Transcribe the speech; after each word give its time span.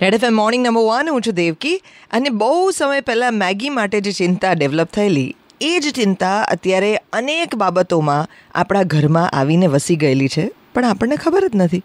Red 0.00 0.14
FM 0.14 0.34
morning 0.34 0.66
number 0.66 0.80
one, 0.80 1.08
હું 1.10 1.22
છું 1.22 1.34
દેવકી. 1.34 1.76
અને 2.10 2.30
બહુ 2.30 2.70
સમય 2.70 3.00
પહેલાં 3.00 3.34
મેગી 3.34 3.70
માટે 3.70 4.00
જે 4.00 4.12
ચિંતા 4.12 4.52
ડેવલપ 4.52 4.90
થયેલી, 4.92 5.30
એ 5.60 5.70
જ 5.80 5.92
ચિંતા 5.94 6.40
અત્યારે 6.42 6.90
અનેક 7.12 7.54
બાબતોમાં 7.54 8.28
આપણા 8.54 8.82
ઘરમાં 8.82 9.30
આવીને 9.30 9.66
વસી 9.66 9.96
ગયેલી 9.96 10.28
છે. 10.28 10.44
પણ 10.74 10.84
આપણને 10.84 11.16
ખબર 11.16 11.48
જ 11.48 11.50
નથી. 11.54 11.82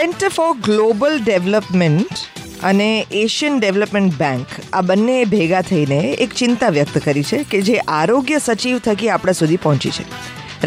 સેન્ટર 0.00 0.28
ફોર 0.28 0.52
ગ્લોબલ 0.66 1.14
ડેવલપમેન્ટ 1.24 2.20
અને 2.68 2.86
એશિયન 3.22 3.54
ડેવલપમેન્ટ 3.60 4.14
બેંક 4.20 4.52
આ 4.72 4.80
બંને 4.80 5.16
ભેગા 5.32 5.60
થઈને 5.70 5.98
એક 6.24 6.36
ચિંતા 6.40 6.70
વ્યક્ત 6.76 6.96
કરી 7.06 7.24
છે 7.30 7.40
કે 7.50 7.58
જે 7.66 7.74
આરોગ્ય 7.96 8.38
સચિવ 8.38 8.78
થકી 8.78 9.10
આપણા 9.14 9.32
સુધી 9.32 9.58
પહોંચી 9.64 9.90
છે. 9.90 10.04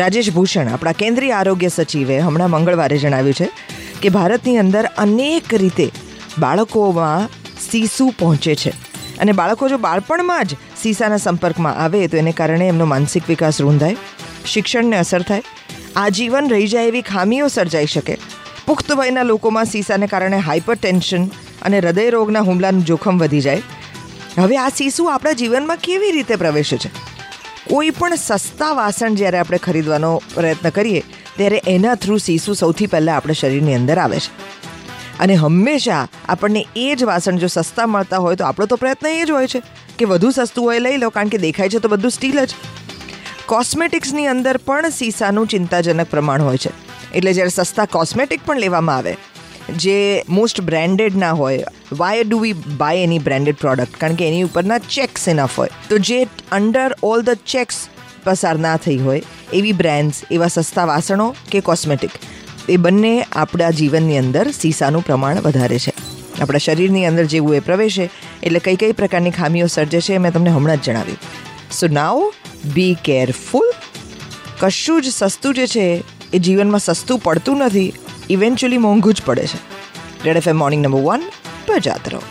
રાજેશ 0.01 0.29
ભૂષણ, 0.35 0.69
આપણા 0.73 0.91
કેન્દ્રીય 0.91 1.37
આરોગ્ય 1.39 1.69
સચિવે 1.69 2.19
હમણાં 2.19 2.53
મંગળવારે 2.55 2.99
જણાવ્યું 3.03 3.39
છે 3.39 3.47
કે 4.03 4.11
ભારતની 4.17 4.57
અંદર 4.57 4.83
અનેક 5.05 5.49
રીતે 5.63 5.87
બાળકોમાં 6.37 7.25
સીસુ 7.71 8.07
પહોંચે 8.21 8.53
છે. 8.55 8.75
અને 9.19 9.31
બાળકો 9.31 9.71
જો 9.73 9.81
બાળપણમાં 9.87 10.45
જ 10.45 10.61
સીસાના 10.83 11.17
સંપર્કમાં 11.17 11.81
આવે 11.87 12.07
તો 12.07 12.21
એને 12.21 12.31
કારણે 12.31 12.67
એમનો 12.67 12.89
માનસિક 12.93 13.33
વિકાસ 13.33 13.63
રૂંધાય, 13.65 13.97
શિક્ષણને 14.45 15.01
અસર 15.01 15.21
થાય, 15.21 15.43
આજીવન 15.95 16.53
રહી 16.55 16.71
જાય 16.75 16.93
એવી 16.93 17.05
ખામીઓ 17.11 17.51
સર્જાઈ 17.57 17.93
શકે. 17.97 18.17
પુખ્ત 18.65 18.91
વયના 18.91 19.23
લોકોમાં 19.23 19.65
સીસાને 19.65 20.07
કારણે 20.07 20.37
હાઇપર 20.37 20.75
ટેન્શન 20.75 21.25
અને 21.61 21.79
હૃદય 21.79 22.09
રોગના 22.09 22.39
હુમલાનું 22.39 22.85
જોખમ 22.85 23.17
વધી 23.19 23.41
જાય. 23.41 23.61
હવે 24.37 24.57
આ 24.57 24.69
સીસુ 24.69 25.05
આપણા 25.05 25.31
જીવનમાં 25.31 25.77
કેવી 25.77 26.11
રીતે 26.11 26.35
પ્રવેશે 26.35 26.77
છે? 26.77 26.89
કોઈ 27.69 27.89
પણ 27.89 28.15
સસ્તા 28.15 28.73
વાસણ 28.73 29.15
જ્યારે 29.15 29.37
આપણે 29.37 29.57
ખરીદવાનો 29.57 30.21
પ્રયત્ન 30.33 30.69
કરીએ, 30.69 31.03
ત્યારે 31.37 31.61
એના 31.67 31.95
થ્રુ 31.95 32.17
સીસુ 32.17 32.53
સૌથી 32.53 32.87
પહેલાં 32.87 33.15
આપણા 33.15 33.33
શરીરની 33.33 33.75
અંદર 33.75 33.99
આવે 33.99 34.19
છે. 34.19 34.31
અને 35.19 35.35
હંમેશા 35.35 36.07
આપણને 36.29 36.65
એ 36.75 36.95
જ 36.95 37.03
વાસણ 37.03 37.37
જો 37.37 37.47
સસ્તા 37.47 37.85
મળતા 37.87 38.17
હોય 38.17 38.35
તો 38.35 38.45
આપણો 38.45 38.65
તો 38.65 38.75
પ્રયત્ન 38.75 39.07
એ 39.07 39.25
જ 39.25 39.31
હોય 39.31 39.47
છે 39.47 39.61
કે 39.97 40.05
વધુ 40.05 40.31
સસ્તું 40.31 40.63
હોય 40.63 40.79
લઈ 40.79 40.97
લો, 40.97 41.09
કારણ 41.09 41.27
કે 41.27 41.37
દેખાય 41.37 41.69
છે 41.69 41.79
તો 41.79 41.87
બધું 41.87 42.11
સ્ટીલ 42.11 42.45
જ. 42.45 42.49
કોસ્મેટિક્સની 43.45 44.27
અંદર 44.27 44.57
પણ 44.57 44.89
સીસાનું 44.89 45.47
ચિંતાજનક 45.47 46.07
પ્રમાણ 46.07 46.41
હોય 46.41 46.57
છે. 46.57 46.92
એટલે 47.13 47.33
જ્યારે 47.37 47.53
સસ્તા 47.57 47.87
કોસ્મેટિક 47.95 48.45
પણ 48.45 48.63
લેવામાં 48.65 48.97
આવે, 48.97 49.13
જે 49.83 49.97
મોસ્ટ 50.37 50.61
બ્રાન્ડેડ 50.69 51.15
ના 51.23 51.33
હોય 51.41 51.71
why 52.01 52.23
do 52.27 52.39
we 52.43 52.75
buy 52.81 53.07
any 53.07 53.23
branded 53.27 53.59
product 53.63 53.99
કારણ 54.01 54.19
કે 54.19 54.29
એની 54.29 54.47
ઉપરના 54.49 54.79
ચેક્સ 54.95 55.27
એનફ 55.33 55.57
હોય. 55.59 55.73
તો 55.89 55.99
જે 56.09 56.19
અંડર 56.51 56.89
ઓલ 57.11 57.25
ધ 57.29 57.43
ચેક્સ 57.45 57.77
પસાર 58.25 58.55
ના 58.65 58.77
થઈ 58.77 58.99
હોય, 59.05 59.21
એવી 59.53 59.75
બ્રાન્ડ્સ 59.81 60.23
એવા 60.31 60.51
સસ્તા 60.55 60.87
વાસણો 60.91 61.27
કે 61.51 61.61
કોસ્મેટિક 61.69 62.13
એ 62.69 62.77
બંને 62.77 63.13
આપણા 63.23 63.71
જીવનની 63.79 64.19
અંદર 64.23 64.45
સીસાનું 64.59 65.07
પ્રમાણ 65.07 65.41
વધારે 65.47 65.79
છે. 65.85 65.93
આપણા 66.41 66.65
શરીરની 66.65 67.05
અંદર 67.09 67.25
જેવું 67.33 67.57
એ 67.57 67.63
પ્રવેશે, 67.69 68.05
એટલે 68.43 68.59
કઈ 68.59 68.77
કઈ 68.81 68.93
પ્રકારની 68.99 69.33
ખામીઓ 69.39 69.67
સર્જે 69.67 69.99
છે 70.01 70.17
મેં 70.17 70.33
તમને 70.35 70.53
હમણાં 70.55 70.81
જ 70.81 70.89
જણાવ્યું. 70.89 71.19
સો 71.71 71.87
નાવ 71.87 72.17
બી 72.75 72.95
કેરફુલ 73.07 73.67
કશું 74.61 75.01
જ 75.03 75.11
સસ્તું 75.11 75.53
જે 75.59 75.65
છે 75.67 75.87
એ 76.33 76.39
જીવનમાં 76.39 76.79
સસ્તું 76.79 77.19
પડતું 77.19 77.57
નથી. 77.57 77.93
ઇવેન્ચ્યુઅલી 78.29 78.77
મોંઘું 78.77 79.13
જ 79.13 79.21
પડે 79.25 79.47
છે. 79.47 79.57
Red 80.25 80.37
F 80.37 80.47
M 80.47 80.57
morning 80.57 80.83
number 80.83 80.99
one 80.99 81.23
બજાત 81.69 82.09
રહો. 82.09 82.23